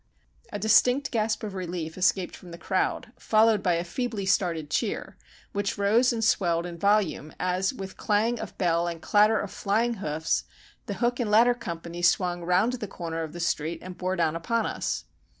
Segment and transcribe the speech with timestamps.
[0.51, 5.15] A distinct gasp of relief escaped from the crowd,—followed by a feebly started cheer,
[5.51, 9.93] which rose and swelled in volume as with clang of bell and clatter of flying
[10.01, 10.43] hoofs
[10.87, 14.35] the hook and ladder company swung round the corner of the street and bore down
[14.35, 15.05] upon us.